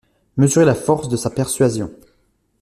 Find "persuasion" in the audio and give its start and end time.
1.29-1.93